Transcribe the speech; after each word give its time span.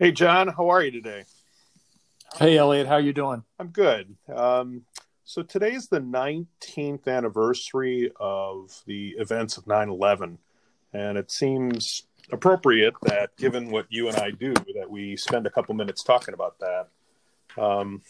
Hey, 0.00 0.12
John, 0.12 0.48
how 0.48 0.70
are 0.70 0.82
you 0.82 0.90
today? 0.90 1.24
Hey, 2.38 2.56
Elliot, 2.56 2.86
how 2.86 2.94
are 2.94 3.00
you 3.00 3.12
doing? 3.12 3.44
I'm 3.58 3.68
good. 3.68 4.16
Um, 4.34 4.86
so 5.24 5.42
is 5.42 5.88
the 5.88 6.00
19th 6.00 7.06
anniversary 7.06 8.10
of 8.18 8.80
the 8.86 9.10
events 9.18 9.58
of 9.58 9.66
9/11, 9.66 10.38
and 10.94 11.18
it 11.18 11.30
seems 11.30 12.04
appropriate 12.32 12.94
that, 13.02 13.36
given 13.36 13.70
what 13.70 13.88
you 13.90 14.08
and 14.08 14.16
I 14.16 14.30
do, 14.30 14.54
that 14.74 14.88
we 14.88 15.18
spend 15.18 15.46
a 15.46 15.50
couple 15.50 15.74
minutes 15.74 16.02
talking 16.02 16.32
about 16.32 16.58
that. 16.60 16.88
Um, 17.62 18.00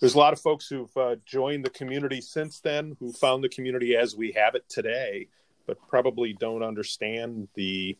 there's 0.00 0.14
a 0.14 0.18
lot 0.18 0.32
of 0.32 0.40
folks 0.40 0.66
who've 0.66 0.96
uh, 0.96 1.14
joined 1.24 1.64
the 1.64 1.70
community 1.70 2.20
since 2.20 2.58
then, 2.58 2.96
who 2.98 3.12
found 3.12 3.44
the 3.44 3.48
community 3.48 3.94
as 3.94 4.16
we 4.16 4.32
have 4.32 4.56
it 4.56 4.68
today, 4.68 5.28
but 5.64 5.78
probably 5.86 6.32
don't 6.32 6.64
understand 6.64 7.46
the 7.54 7.96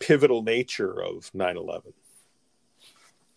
pivotal 0.00 0.42
nature 0.42 1.00
of 1.00 1.30
9/11. 1.32 1.92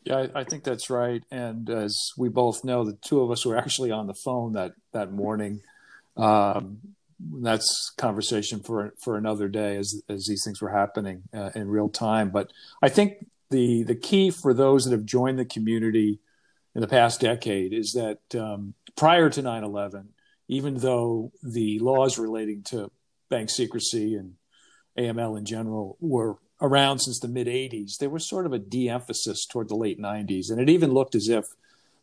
Yeah, 0.08 0.28
I, 0.34 0.40
I, 0.40 0.44
think 0.46 0.64
that's 0.64 0.90
right. 0.90 1.22
And 1.32 1.70
as 1.70 2.12
we 2.18 2.30
both 2.30 2.64
know, 2.64 2.86
the 2.86 2.98
two 3.02 3.22
of 3.22 3.30
us 3.30 3.46
were 3.46 3.58
actually 3.64 3.92
on 3.92 4.08
the 4.08 4.14
phone 4.14 4.54
that 4.54 4.74
that 4.94 5.12
morning. 5.12 5.62
Um, 6.16 6.80
that's 7.20 7.92
conversation 7.98 8.62
for 8.62 8.94
for 9.04 9.18
another 9.18 9.48
day, 9.48 9.76
as 9.76 10.02
as 10.08 10.26
these 10.28 10.44
things 10.46 10.62
were 10.62 10.70
happening 10.70 11.24
uh, 11.34 11.50
in 11.56 11.68
real 11.68 11.90
time. 11.90 12.30
But 12.30 12.52
I 12.82 12.90
think 12.90 13.26
the 13.50 13.84
the 13.84 13.96
key 13.96 14.30
for 14.30 14.54
those 14.54 14.86
that 14.86 14.92
have 14.92 15.06
joined 15.06 15.40
the 15.40 15.46
community 15.46 16.20
in 16.74 16.82
the 16.82 16.88
past 16.88 17.20
decade 17.20 17.74
is 17.74 17.92
that 17.94 18.20
um, 18.40 18.76
prior 18.96 19.30
to 19.30 19.42
9/11, 19.42 20.08
even 20.48 20.78
though 20.78 21.32
the 21.44 21.80
laws 21.80 22.18
relating 22.18 22.64
to 22.64 22.92
bank 23.30 23.50
secrecy 23.50 24.16
and 24.16 24.36
AML 24.98 25.38
in 25.38 25.46
general 25.46 25.98
were 26.00 26.38
around 26.62 27.00
since 27.00 27.20
the 27.20 27.28
mid 27.28 27.48
80s, 27.48 27.98
there 28.00 28.10
was 28.10 28.28
sort 28.28 28.46
of 28.46 28.54
a 28.54 28.60
de 28.60 28.90
emphasis 28.90 29.46
toward 29.46 29.70
the 29.70 29.76
late 29.76 30.00
90s. 30.00 30.50
And 30.50 30.60
it 30.60 30.70
even 30.70 30.92
looked 30.92 31.16
as 31.16 31.30
if 31.30 31.46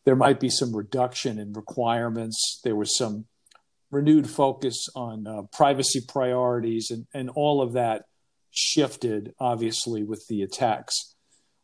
there 0.05 0.17
might 0.17 0.39
be 0.39 0.51
some 0.51 0.77
reduction 0.77 1.39
in 1.39 1.53
requirements. 1.53 2.61
There 2.63 2.77
was 2.77 2.97
some 2.97 3.27
renewed 3.91 4.29
focus 4.29 4.89
on 4.95 5.27
uh, 5.27 5.43
privacy 5.53 6.01
priorities, 6.07 6.91
and, 6.91 7.07
and 7.15 7.31
all 7.31 7.63
of 7.63 7.73
that 7.73 8.05
shifted, 8.51 9.35
obviously, 9.41 10.03
with 10.03 10.27
the 10.29 10.43
attacks 10.43 11.15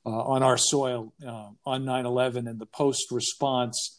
uh, 0.06 0.10
on 0.10 0.42
our 0.42 0.56
soil 0.56 1.12
uh, 1.26 1.50
on 1.66 1.84
9 1.84 2.06
11 2.06 2.48
and 2.48 2.58
the 2.58 2.66
post 2.66 3.06
response 3.10 3.98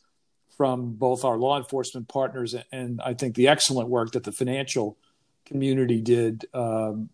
from 0.58 0.94
both 0.94 1.24
our 1.24 1.38
law 1.38 1.58
enforcement 1.58 2.08
partners 2.08 2.56
and 2.72 3.02
I 3.02 3.14
think 3.14 3.36
the 3.36 3.48
excellent 3.48 3.90
work 3.90 4.12
that 4.12 4.24
the 4.24 4.32
financial 4.32 4.98
community 5.46 6.02
did 6.02 6.46
um, 6.54 7.10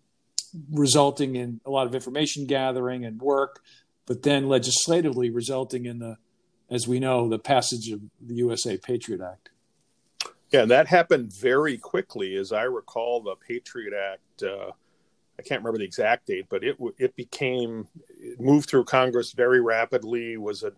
resulting 0.72 1.36
in 1.36 1.61
a 1.66 1.69
lot 1.69 1.88
of 1.88 1.95
information 1.95 2.45
gathering 2.45 3.05
and 3.05 3.22
work, 3.22 3.61
but 4.05 4.23
then 4.23 4.47
legislatively 4.47 5.30
resulting 5.30 5.86
in 5.86 5.99
the, 5.99 6.17
as 6.69 6.88
we 6.88 6.99
know, 6.99 7.27
the 7.27 7.39
passage 7.39 7.89
of 7.91 8.02
the 8.22 8.36
USA 8.36 8.77
Patriot 8.77 9.22
Act. 9.22 9.49
Yeah, 10.52 10.61
and 10.61 10.72
that 10.72 10.88
happened 10.88 11.33
very 11.33 11.77
quickly. 11.77 12.36
As 12.36 12.52
I 12.52 12.64
recall, 12.64 13.22
the 13.22 13.36
Patriot 13.36 13.94
Act, 13.94 14.44
uh, 14.44 14.72
I 15.38 15.41
can't 15.44 15.61
remember 15.61 15.77
the 15.77 15.86
exact 15.86 16.27
date, 16.27 16.45
but 16.49 16.64
it 16.64 16.77
it 16.97 17.16
became 17.16 17.88
it 18.17 18.39
moved 18.39 18.69
through 18.69 18.86
Congress 18.86 19.33
very 19.33 19.61
rapidly, 19.61 20.38
was 20.38 20.64
uh, 20.64 20.69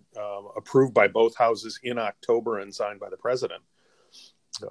approved 0.58 0.94
by 0.94 1.08
both 1.08 1.38
houses 1.38 1.80
in 1.84 2.00
October 2.00 2.60
and 2.60 2.74
signed 2.74 3.00
by 3.00 3.10
the 3.10 3.18
president. 3.18 3.62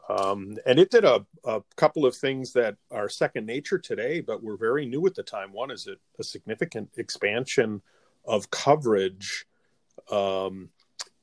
Um, 0.09 0.57
and 0.67 0.79
it 0.79 0.91
did 0.91 1.05
a, 1.05 1.25
a, 1.45 1.63
couple 1.77 2.07
of 2.07 2.17
things 2.17 2.53
that 2.53 2.77
are 2.91 3.09
second 3.09 3.47
nature 3.47 3.79
today, 3.79 4.21
but 4.21 4.43
were 4.43 4.57
very 4.57 4.87
new 4.87 5.07
at 5.07 5.15
the 5.15 5.23
time. 5.23 5.53
One 5.53 5.71
is 5.71 5.87
a, 5.87 5.97
a 6.19 6.25
significant 6.25 6.91
expansion 6.97 7.83
of 8.25 8.51
coverage 8.51 9.47
um, 10.11 10.71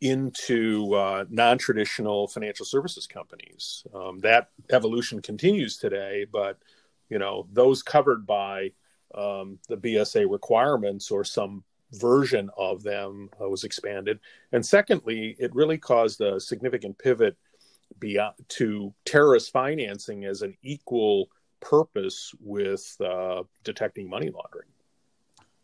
into 0.01 0.93
uh, 0.93 1.25
non 1.29 1.57
traditional 1.57 2.27
financial 2.27 2.65
services 2.65 3.07
companies. 3.07 3.85
Um, 3.93 4.19
that 4.19 4.49
evolution 4.71 5.21
continues 5.21 5.77
today, 5.77 6.25
but 6.31 6.57
you 7.09 7.19
know 7.19 7.47
those 7.53 7.83
covered 7.83 8.25
by 8.25 8.71
um, 9.13 9.59
the 9.69 9.77
BSA 9.77 10.29
requirements 10.29 11.11
or 11.11 11.23
some 11.23 11.63
version 11.93 12.49
of 12.57 12.83
them 12.83 13.29
uh, 13.41 13.47
was 13.47 13.63
expanded. 13.63 14.19
And 14.51 14.65
secondly, 14.65 15.35
it 15.39 15.53
really 15.55 15.77
caused 15.77 16.21
a 16.21 16.39
significant 16.39 16.97
pivot 16.97 17.37
beyond 17.99 18.35
to 18.49 18.93
terrorist 19.05 19.51
financing 19.51 20.25
as 20.25 20.41
an 20.41 20.57
equal 20.61 21.27
purpose 21.59 22.31
with 22.39 22.83
uh, 23.01 23.43
detecting 23.63 24.09
money 24.09 24.29
laundering. 24.29 24.67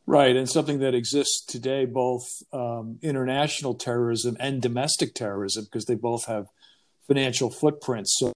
Right, 0.08 0.36
and 0.36 0.50
something 0.50 0.80
that 0.80 0.96
exists 0.96 1.46
today, 1.46 1.86
both 1.86 2.26
um, 2.52 2.98
international 3.02 3.76
terrorism 3.76 4.36
and 4.40 4.62
domestic 4.62 5.14
terrorism, 5.14 5.66
because 5.66 5.86
they 5.86 5.96
both 5.96 6.26
have 6.26 6.48
financial 7.08 7.52
footprints. 7.52 8.18
So, 8.18 8.34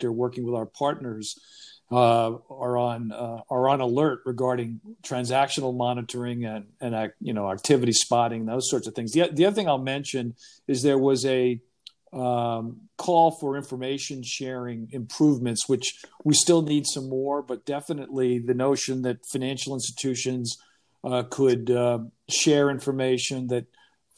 they're 0.00 0.12
working 0.12 0.44
with 0.44 0.54
our 0.54 0.66
partners 0.66 1.34
uh, 1.90 2.32
are 2.50 2.76
on 2.76 3.12
uh, 3.12 3.42
are 3.48 3.68
on 3.68 3.80
alert 3.80 4.20
regarding 4.24 4.80
transactional 5.02 5.76
monitoring 5.76 6.44
and 6.44 6.66
and 6.80 7.12
you 7.20 7.32
know 7.32 7.50
activity 7.50 7.92
spotting, 7.92 8.46
those 8.46 8.68
sorts 8.68 8.86
of 8.86 8.94
things. 8.94 9.12
The 9.12 9.28
the 9.32 9.46
other 9.46 9.54
thing 9.54 9.68
I'll 9.68 9.78
mention 9.78 10.34
is 10.66 10.82
there 10.82 10.98
was 10.98 11.24
a 11.26 11.60
um, 12.16 12.80
call 12.96 13.30
for 13.30 13.56
information 13.56 14.22
sharing 14.22 14.88
improvements, 14.90 15.68
which 15.68 16.02
we 16.24 16.34
still 16.34 16.62
need 16.62 16.86
some 16.86 17.10
more, 17.10 17.42
but 17.42 17.66
definitely 17.66 18.38
the 18.38 18.54
notion 18.54 19.02
that 19.02 19.26
financial 19.26 19.74
institutions 19.74 20.56
uh, 21.04 21.24
could 21.30 21.70
uh, 21.70 21.98
share 22.28 22.70
information, 22.70 23.48
that 23.48 23.66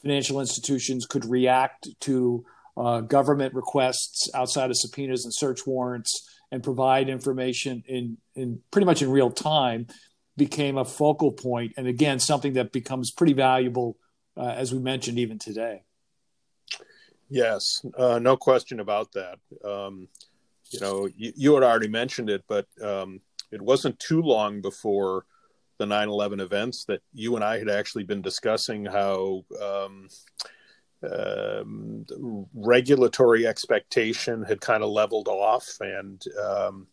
financial 0.00 0.41
institutions 0.41 1.06
could 1.06 1.25
react 1.25 1.88
to 2.00 2.44
uh, 2.76 3.00
government 3.00 3.53
requests 3.54 4.31
outside 4.32 4.70
of 4.70 4.76
subpoenas 4.76 5.25
and 5.25 5.34
search 5.34 5.66
warrants 5.66 6.31
and 6.53 6.62
provide 6.62 7.08
information 7.08 7.82
in, 7.88 8.16
in 8.37 8.60
pretty 8.70 8.87
much 8.87 9.03
in 9.03 9.10
real 9.10 9.31
time 9.31 9.88
became 10.37 10.78
a 10.78 10.84
focal 10.84 11.32
point 11.32 11.72
and 11.76 11.88
again 11.88 12.20
something 12.20 12.53
that 12.53 12.70
becomes 12.70 13.10
pretty 13.10 13.32
valuable 13.32 13.97
uh, 14.37 14.54
as 14.56 14.72
we 14.72 14.78
mentioned 14.78 15.19
even 15.19 15.37
today 15.37 15.82
Yes, 17.31 17.84
uh, 17.97 18.19
no 18.19 18.37
question 18.37 18.81
about 18.81 19.12
that. 19.12 19.39
Um, 19.65 20.09
you 20.71 20.81
know, 20.81 21.09
you, 21.16 21.33
you, 21.37 21.55
had 21.55 21.62
already 21.62 21.89
mentioned 21.89 22.31
it, 22.31 22.44
but 22.49 22.66
um, 22.83 23.21
it 23.50 23.61
wasn't 23.61 23.99
too 23.99 24.22
long 24.22 24.61
before 24.61 25.25
the 25.78 25.87
9 25.87 26.09
11 26.09 26.41
events 26.41 26.84
that 26.87 27.00
you 27.15 27.37
and 27.37 27.44
I 27.44 27.59
had 27.59 27.69
actually 27.69 28.05
been 28.05 28.22
discussing 28.22 28.84
how 28.84 29.44
um, 29.62 30.09
um 31.09 32.05
regulatory 32.55 33.47
expectation 33.47 34.43
had 34.43 34.61
kind 34.61 34.83
of 34.83 34.91
leveled 34.91 35.28
off 35.28 35.77
and 35.81 36.25
um, 36.43 36.88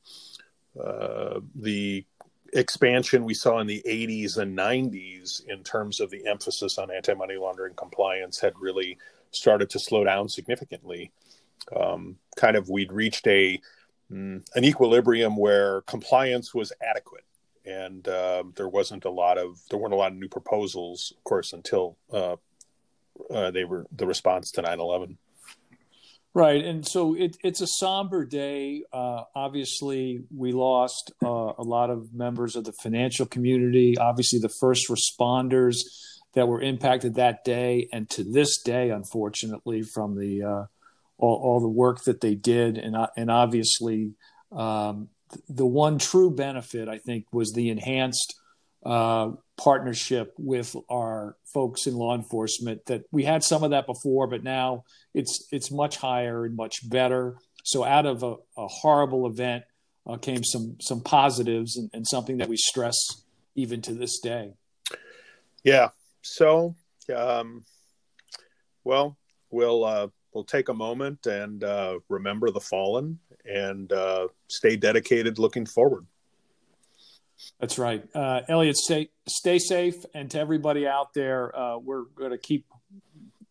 uh, 0.80 1.40
the 1.56 2.06
expansion 2.54 3.26
we 3.26 3.34
saw 3.34 3.60
in 3.60 3.68
the 3.68 3.82
80s 3.88 4.38
and 4.38 4.56
90s 4.56 5.42
in 5.48 5.64
terms 5.64 6.00
of 6.00 6.12
the 6.12 6.26
emphasis 6.28 6.78
on 6.78 6.92
anti 6.92 7.16
money 7.16 7.36
laundering 7.36 7.74
compliance 7.74 8.40
had 8.40 8.54
really 8.60 8.98
started 9.36 9.70
to 9.72 9.80
slow 9.80 10.04
down 10.04 10.30
significantly. 10.30 11.12
Um, 11.76 12.18
kind 12.36 12.56
of, 12.56 12.70
we'd 12.70 12.92
reached 12.92 13.28
a 13.28 13.60
mm, 14.12 14.46
an 14.56 14.64
equilibrium 14.64 15.38
where 15.38 15.82
compliance 15.82 16.54
was 16.54 16.72
adequate, 16.82 17.26
and 17.66 18.08
uh, 18.08 18.44
there 18.56 18.70
wasn't 18.70 19.06
a 19.06 19.10
lot 19.10 19.38
of 19.38 19.60
there 19.70 19.80
weren't 19.80 19.94
a 19.94 19.98
lot 19.98 20.12
of 20.12 20.18
new 20.18 20.30
proposals, 20.30 21.14
of 21.18 21.24
course, 21.24 21.54
until 21.54 21.98
uh, 22.12 22.36
uh, 23.30 23.52
they 23.52 23.64
were 23.64 23.86
the 23.92 24.06
response 24.06 24.52
to 24.52 24.62
9-11. 24.62 25.18
Right, 26.34 26.66
and 26.66 26.86
so 26.86 27.16
it, 27.16 27.38
it's 27.46 27.62
a 27.62 27.68
somber 27.68 28.26
day. 28.26 28.84
Uh, 28.92 29.24
obviously, 29.34 30.26
we 30.36 30.52
lost 30.52 31.14
uh, 31.24 31.54
a 31.58 31.64
lot 31.64 31.90
of 31.90 32.14
members 32.14 32.58
of 32.58 32.66
the 32.66 32.74
financial 32.74 33.26
community. 33.26 33.98
Obviously, 33.98 34.40
the 34.40 34.50
first 34.50 34.90
responders 34.90 35.78
that 36.36 36.48
were 36.48 36.62
impacted 36.62 37.16
that 37.16 37.44
day 37.44 37.88
and 37.92 38.10
to 38.12 38.24
this 38.24 38.62
day, 38.62 38.90
unfortunately, 38.92 39.82
from 39.82 40.18
the 40.20 40.44
uh, 40.44 40.66
all, 41.18 41.36
all, 41.42 41.60
the 41.62 41.68
work 41.68 42.04
that 42.04 42.22
they 42.22 42.36
did, 42.36 42.78
and 42.78 42.96
uh, 42.96 43.08
and 43.18 43.32
obviously 43.32 44.14
um, 44.52 45.10
the 45.50 45.66
one 45.66 45.98
true 45.98 46.30
benefit 46.30 46.88
I 46.90 46.98
think 46.98 47.26
was 47.32 47.54
the 47.54 47.70
enhanced 47.70 48.36
uh, 48.86 49.32
partnership 49.58 50.34
with 50.38 50.76
our 50.90 51.38
folks 51.46 51.88
in 51.88 51.96
law 51.96 52.16
enforcement. 52.16 52.86
That 52.88 53.06
we 53.12 53.24
had 53.24 53.44
some 53.44 53.64
of 53.64 53.72
that 53.72 53.88
before, 53.88 54.28
but 54.28 54.44
now 54.44 54.84
it's 55.14 55.48
it's 55.52 55.72
much 55.72 55.98
higher 55.98 56.46
and 56.46 56.56
much 56.56 56.88
better. 56.88 57.38
So 57.64 57.86
out 57.86 58.06
of 58.06 58.24
a, 58.24 58.36
a 58.58 58.68
horrible 58.68 59.26
event 59.26 59.64
uh, 60.06 60.18
came 60.18 60.44
some 60.44 60.76
some 60.82 61.02
positives 61.02 61.78
and, 61.78 61.90
and 61.94 62.06
something 62.06 62.38
that 62.38 62.50
we 62.50 62.58
stress 62.58 63.24
even 63.56 63.82
to 63.84 63.94
this 63.94 64.20
day. 64.20 64.52
Yeah, 65.64 65.90
so, 66.26 66.76
um, 67.16 67.64
well, 68.84 69.16
we'll 69.52 69.86
uh, 69.86 70.08
we'll 70.34 70.44
take 70.44 70.70
a 70.70 70.74
moment 70.74 71.28
and 71.28 71.64
uh, 71.64 72.00
remember 72.10 72.50
the 72.50 72.60
fallen 72.60 73.20
and 73.46 73.94
uh, 73.94 74.28
stay 74.48 74.76
dedicated, 74.76 75.38
looking 75.38 75.66
forward. 75.66 76.06
That's 77.60 77.78
right, 77.78 78.04
uh, 78.16 78.42
Elliot. 78.48 78.76
Stay 78.76 79.10
stay 79.28 79.60
safe, 79.60 80.04
and 80.16 80.32
to 80.32 80.40
everybody 80.40 80.88
out 80.88 81.14
there, 81.14 81.56
uh, 81.56 81.78
we're 81.78 82.06
going 82.16 82.32
to 82.32 82.38
keep 82.38 82.66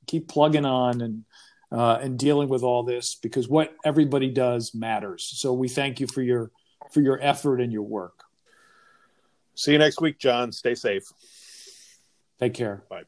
keep 0.06 0.27
plugging 0.27 0.65
on 0.65 1.00
and 1.00 1.25
uh, 1.70 1.99
and 2.03 2.19
dealing 2.19 2.49
with 2.49 2.62
all 2.65 2.82
this 2.82 3.15
because 3.23 3.49
what 3.49 3.75
everybody 3.85 4.31
does 4.31 4.75
matters. 4.75 5.31
So 5.41 5.53
we 5.53 5.69
thank 5.69 6.00
you 6.00 6.09
for 6.12 6.23
your 6.23 6.50
for 6.93 7.00
your 7.03 7.20
effort 7.23 7.61
and 7.61 7.73
your 7.73 7.82
work. 7.82 8.25
See 9.55 9.73
you 9.73 9.79
next 9.79 10.00
week, 10.00 10.19
John. 10.19 10.50
Stay 10.50 10.75
safe. 10.75 11.05
Take 12.38 12.54
care. 12.54 12.84
Bye. 12.88 13.04